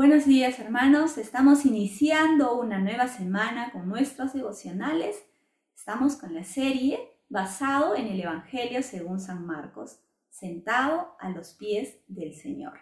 [0.00, 5.22] Buenos días hermanos, estamos iniciando una nueva semana con nuestros devocionales.
[5.76, 6.98] Estamos con la serie
[7.28, 12.78] basado en el Evangelio según San Marcos, sentado a los pies del Señor.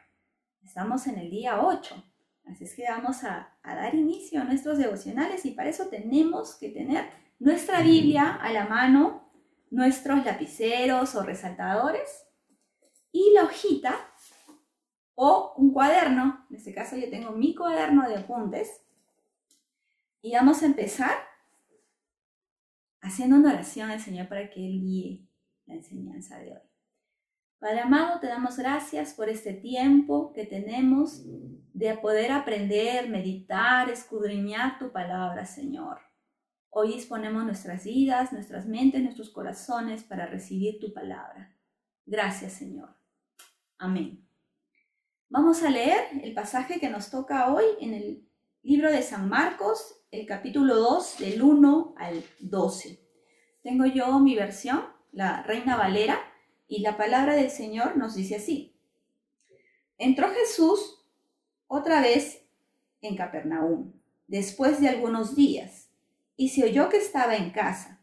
[0.63, 2.05] Estamos en el día 8,
[2.53, 6.55] así es que vamos a, a dar inicio a nuestros devocionales y para eso tenemos
[6.55, 7.05] que tener
[7.41, 9.29] nuestra Biblia a la mano,
[9.73, 12.29] nuestros lapiceros o resaltadores
[13.11, 14.08] y la hojita
[15.21, 16.47] o un cuaderno.
[16.49, 18.85] En este caso yo tengo mi cuaderno de apuntes.
[20.23, 21.11] Y vamos a empezar
[23.01, 25.29] haciendo una oración al Señor para que Él guíe
[25.67, 26.63] la enseñanza de hoy.
[27.59, 31.25] Padre amado, te damos gracias por este tiempo que tenemos
[31.73, 35.99] de poder aprender, meditar, escudriñar tu palabra, Señor.
[36.71, 41.57] Hoy disponemos nuestras vidas, nuestras mentes, nuestros corazones para recibir tu palabra.
[42.07, 42.95] Gracias, Señor.
[43.79, 44.28] Amén.
[45.31, 48.27] Vamos a leer el pasaje que nos toca hoy en el
[48.63, 52.99] libro de San Marcos, el capítulo 2, del 1 al 12.
[53.63, 56.19] Tengo yo mi versión, la Reina Valera,
[56.67, 58.75] y la palabra del Señor nos dice así.
[59.99, 61.05] Entró Jesús
[61.67, 62.47] otra vez
[63.03, 63.93] en Capernaum,
[64.29, 65.91] después de algunos días,
[66.39, 68.01] y se oyó que estaba en casa,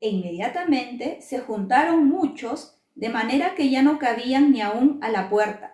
[0.00, 5.30] e inmediatamente se juntaron muchos, de manera que ya no cabían ni aún a la
[5.30, 5.73] puerta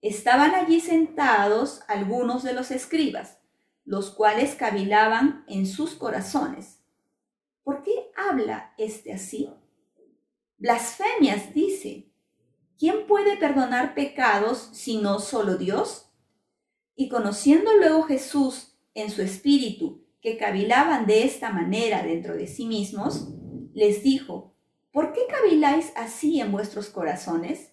[0.00, 3.38] Estaban allí sentados algunos de los escribas,
[3.84, 6.80] los cuales cavilaban en sus corazones.
[7.64, 9.50] ¿Por qué habla este así?
[10.58, 12.06] Blasfemias dice.
[12.78, 16.12] ¿Quién puede perdonar pecados si no solo Dios?
[16.94, 22.66] Y conociendo luego Jesús en su espíritu que cavilaban de esta manera dentro de sí
[22.66, 23.28] mismos,
[23.74, 24.54] les dijo,
[24.92, 27.72] ¿por qué caviláis así en vuestros corazones?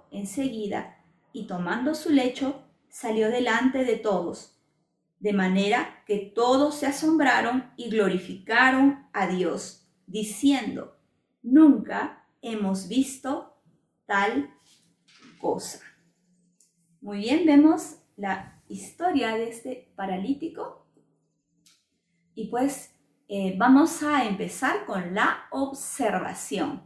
[0.11, 4.59] enseguida y tomando su lecho salió delante de todos,
[5.19, 10.97] de manera que todos se asombraron y glorificaron a Dios, diciendo,
[11.41, 13.55] nunca hemos visto
[14.05, 14.53] tal
[15.39, 15.79] cosa.
[16.99, 20.85] Muy bien, vemos la historia de este paralítico
[22.35, 22.93] y pues
[23.27, 26.83] eh, vamos a empezar con la observación.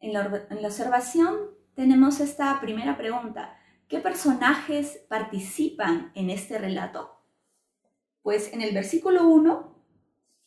[0.00, 3.56] En la, en la observación tenemos esta primera pregunta.
[3.86, 7.22] ¿Qué personajes participan en este relato?
[8.20, 9.76] Pues en el versículo 1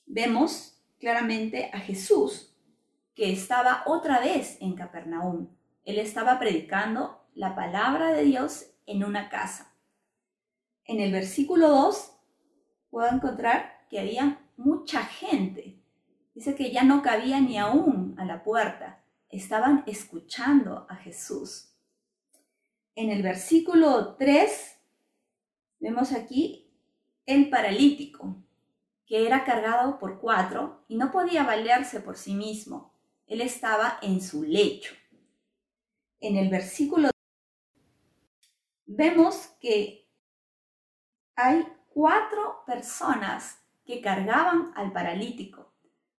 [0.07, 2.53] vemos claramente a Jesús
[3.15, 5.47] que estaba otra vez en Capernaum.
[5.85, 9.73] Él estaba predicando la palabra de Dios en una casa.
[10.83, 12.11] En el versículo 2
[12.89, 15.79] puedo encontrar que había mucha gente.
[16.35, 19.00] Dice que ya no cabía ni aún a la puerta.
[19.31, 21.71] Estaban escuchando a Jesús
[22.95, 24.77] en el versículo 3
[25.79, 26.69] vemos aquí
[27.25, 28.35] el paralítico,
[29.05, 32.93] que era cargado por cuatro y no podía valerse por sí mismo.
[33.27, 34.93] Él estaba en su lecho.
[36.19, 37.09] En el versículo
[38.85, 40.09] vemos que
[41.35, 45.73] hay cuatro personas que cargaban al paralítico.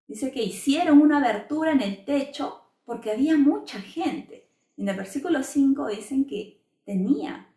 [0.08, 2.61] Dice que hicieron una abertura en el techo
[2.92, 4.50] porque había mucha gente.
[4.76, 7.48] En el versículo 5 dicen que tenía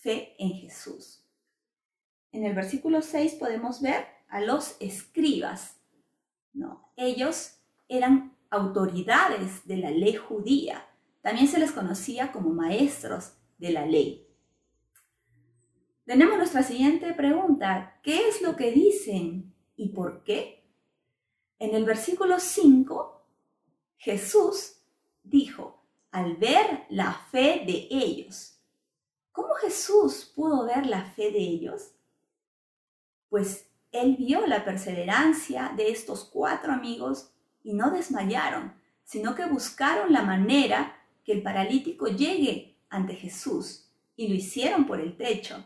[0.00, 1.22] fe en Jesús.
[2.32, 5.76] En el versículo 6 podemos ver a los escribas.
[6.54, 6.90] ¿no?
[6.96, 10.86] Ellos eran autoridades de la ley judía.
[11.20, 14.26] También se les conocía como maestros de la ley.
[16.06, 18.00] Tenemos nuestra siguiente pregunta.
[18.02, 20.64] ¿Qué es lo que dicen y por qué?
[21.58, 23.26] En el versículo 5,
[23.98, 24.76] Jesús
[25.28, 28.54] dijo, al ver la fe de ellos,
[29.30, 31.92] ¿Cómo Jesús pudo ver la fe de ellos?
[33.28, 37.30] pues él vio la perseverancia de estos cuatro amigos
[37.62, 44.28] y no desmayaron, sino que buscaron la manera que el paralítico llegue ante Jesús y
[44.28, 45.64] lo hicieron por el techo,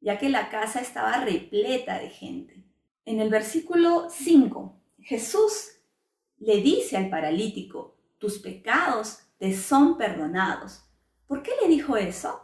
[0.00, 2.62] ya que la casa estaba repleta de gente.
[3.04, 5.70] En el versículo 5, Jesús
[6.38, 7.91] le dice al paralítico,
[8.22, 10.84] tus pecados te son perdonados.
[11.26, 12.40] ¿Por qué le dijo eso?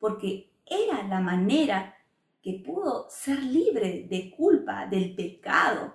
[0.00, 1.94] Porque era la manera
[2.42, 5.94] que pudo ser libre de culpa del pecado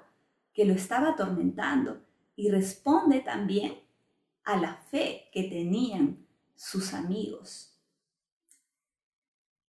[0.54, 2.02] que lo estaba atormentando
[2.38, 3.82] y responde también
[4.46, 6.26] a la fe que tenían
[6.56, 7.78] sus amigos.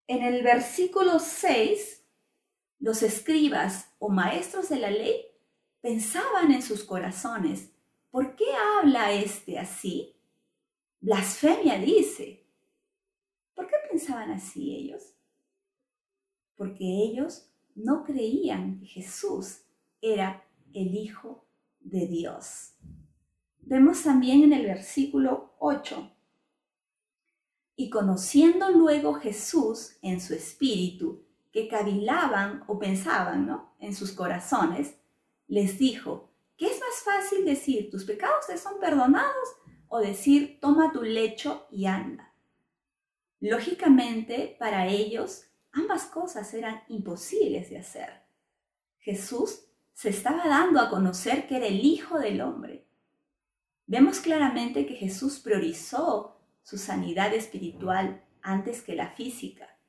[0.06, 2.04] En el versículo 6,
[2.80, 5.28] los escribas o maestros de la ley
[5.80, 7.72] pensaban en sus corazones,
[8.12, 10.16] ¿por qué habla este así?
[11.02, 12.46] Blasfemia dice.
[13.54, 15.14] ¿Por qué pensaban así ellos?
[16.56, 19.62] Porque ellos no creían que Jesús
[20.02, 21.46] era el Hijo
[21.80, 22.74] de Dios.
[23.62, 26.12] Vemos también en el versículo 8.
[27.76, 33.74] Y conociendo luego Jesús en su espíritu, que cavilaban o pensaban ¿no?
[33.80, 34.96] en sus corazones,
[35.48, 36.29] les dijo,
[36.60, 39.56] ¿qué es más fácil decir, tus pecados te son perdonados?
[39.88, 42.36] O decir, toma tu lecho y anda.
[43.40, 48.10] Lógicamente, para ellos, ambas cosas eran imposibles de hacer.
[49.00, 49.62] Jesús
[49.94, 52.86] se estaba dando a conocer que era el Hijo del Hombre.
[53.88, 59.80] Vemos claramente que Jesús priorizó su sanidad espiritual antes que la física,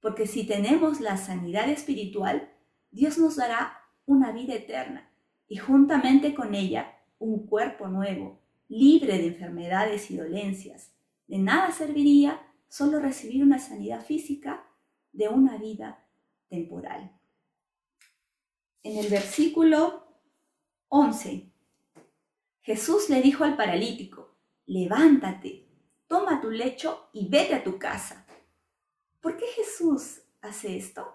[0.00, 2.52] porque si tenemos la sanidad espiritual,
[2.92, 5.09] Dios nos dará una vida eterna
[5.50, 10.92] y juntamente con ella un cuerpo nuevo, libre de enfermedades y dolencias.
[11.26, 14.64] De nada serviría solo recibir una sanidad física
[15.12, 16.06] de una vida
[16.48, 17.10] temporal.
[18.84, 20.06] En el versículo
[20.88, 21.50] 11,
[22.60, 24.36] Jesús le dijo al paralítico,
[24.66, 25.66] levántate,
[26.06, 28.24] toma tu lecho y vete a tu casa.
[29.20, 31.12] ¿Por qué Jesús hace esto?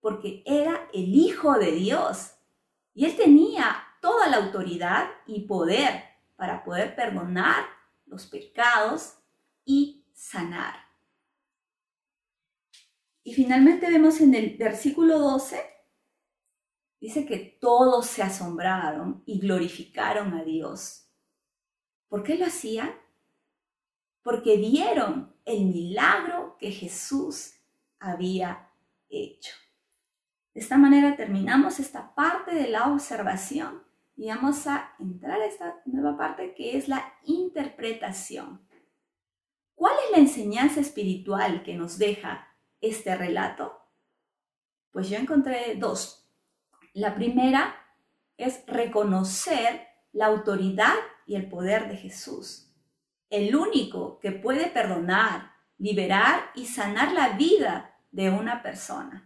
[0.00, 2.35] Porque era el Hijo de Dios
[2.96, 6.02] y él tenía toda la autoridad y poder
[6.34, 7.66] para poder perdonar
[8.06, 9.18] los pecados
[9.66, 10.76] y sanar.
[13.22, 15.62] Y finalmente vemos en el versículo 12,
[16.98, 21.10] dice que todos se asombraron y glorificaron a Dios.
[22.08, 22.94] ¿Por qué lo hacían?
[24.22, 27.56] Porque vieron el milagro que Jesús
[27.98, 28.70] había
[29.10, 29.52] hecho.
[30.56, 33.82] De esta manera terminamos esta parte de la observación
[34.16, 38.66] y vamos a entrar a esta nueva parte que es la interpretación.
[39.74, 42.48] ¿Cuál es la enseñanza espiritual que nos deja
[42.80, 43.78] este relato?
[44.92, 46.26] Pues yo encontré dos.
[46.94, 47.76] La primera
[48.38, 50.94] es reconocer la autoridad
[51.26, 52.72] y el poder de Jesús,
[53.28, 59.25] el único que puede perdonar, liberar y sanar la vida de una persona.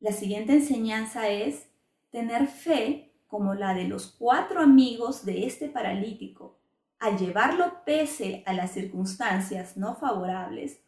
[0.00, 1.68] La siguiente enseñanza es
[2.10, 6.58] tener fe como la de los cuatro amigos de este paralítico.
[6.98, 10.80] Al llevarlo pese a las circunstancias no favorables,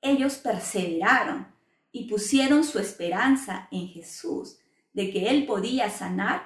[0.00, 1.48] ellos perseveraron
[1.90, 4.58] y pusieron su esperanza en Jesús,
[4.92, 6.42] de que Él podía sanar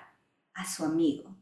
[0.55, 1.37] a su amigo.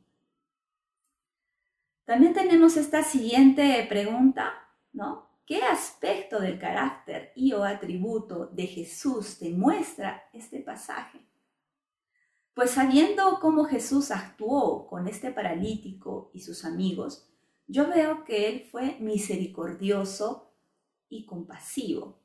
[2.04, 4.52] También tenemos esta siguiente pregunta,
[4.92, 5.29] ¿no?
[5.50, 11.26] ¿Qué aspecto del carácter y o atributo de Jesús te muestra este pasaje?
[12.54, 17.28] Pues sabiendo cómo Jesús actuó con este paralítico y sus amigos,
[17.66, 20.54] yo veo que Él fue misericordioso
[21.08, 22.22] y compasivo.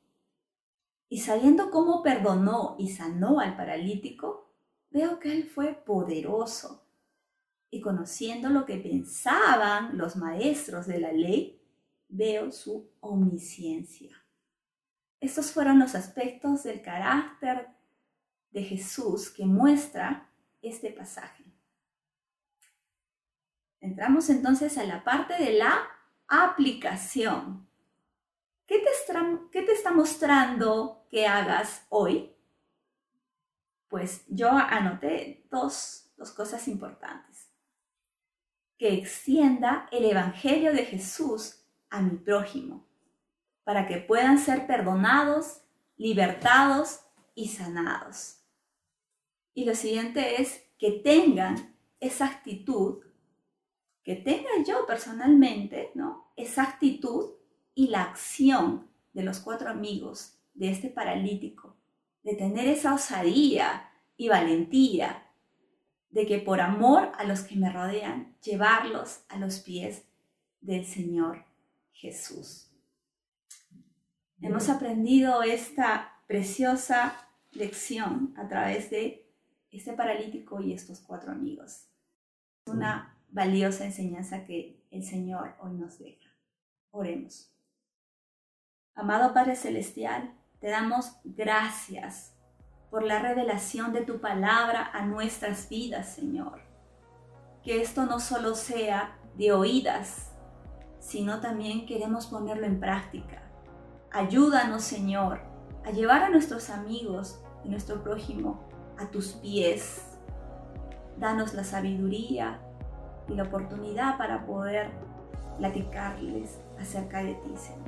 [1.10, 4.53] Y sabiendo cómo perdonó y sanó al paralítico,
[4.91, 6.86] veo que Él fue poderoso.
[7.72, 11.65] Y conociendo lo que pensaban los maestros de la ley,
[12.08, 14.16] veo su omnisciencia.
[15.20, 17.68] Estos fueron los aspectos del carácter
[18.52, 20.30] de Jesús que muestra
[20.62, 21.44] este pasaje.
[23.82, 25.88] Entramos entonces a la parte de la
[26.28, 27.68] aplicación.
[28.66, 32.36] ¿Qué te, está, mostrando que hagas hoy?
[33.88, 37.52] Pues yo anoté dos cosas importantes.
[38.78, 42.86] Que extienda el Evangelio de Jesús a mi prójimo,
[43.63, 45.62] para que puedan ser perdonados,
[45.98, 47.01] libertados
[47.34, 48.38] y sanados.
[49.54, 53.04] Y lo siguiente es que tengan esa actitud,
[54.04, 56.32] que tenga yo personalmente, ¿no?
[56.36, 57.32] Esa actitud
[57.74, 61.75] y la acción de los cuatro amigos de este paralítico,
[62.24, 65.32] de tener esa osadía y valentía
[66.10, 70.06] de que por amor a los que me rodean, llevarlos a los pies
[70.62, 71.46] del Señor
[71.96, 72.70] Jesús.
[74.42, 79.34] Hemos aprendido esta preciosa lección a través de
[79.72, 81.88] este paralítico y estos cuatro amigos.
[82.68, 86.30] Una valiosa enseñanza que el Señor hoy nos deja.
[86.92, 87.52] Oremos.
[88.94, 92.34] Amado Padre Celestial, te damos gracias
[92.90, 96.62] por la revelación de tu palabra a nuestras vidas, Señor.
[97.64, 100.35] Que esto no solo sea de oídas,
[101.06, 103.44] sino también queremos ponerlo en práctica.
[104.12, 105.40] Ayúdanos, Señor,
[105.86, 108.64] a llevar a nuestros amigos y nuestro prójimo
[108.98, 110.02] a tus pies.
[111.20, 112.60] Danos la sabiduría
[113.28, 114.90] y la oportunidad para poder
[115.60, 117.86] platicarles acerca de ti, Señor.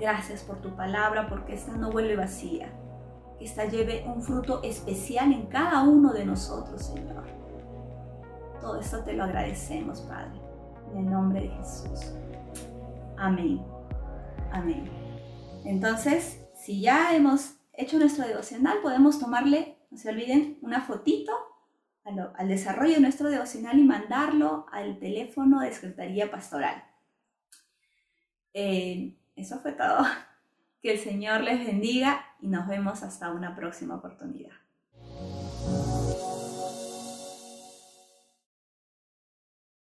[0.00, 2.72] Gracias por tu palabra, porque esta no vuelve vacía,
[3.38, 7.22] que esta lleve un fruto especial en cada uno de nosotros, Señor.
[8.60, 10.43] Todo esto te lo agradecemos, Padre,
[10.94, 12.12] en el nombre de Jesús.
[13.18, 13.60] Amén.
[14.52, 14.88] Amén.
[15.64, 21.32] Entonces, si ya hemos hecho nuestro devocional, podemos tomarle, no se olviden, una fotito
[22.04, 26.84] al, desarrollo de nuestro devocional y mandarlo al teléfono de Secretaría Pastoral.
[28.52, 29.98] Eh, eso fue todo.
[30.82, 34.52] Que el Señor les bendiga y nos vemos hasta una próxima oportunidad.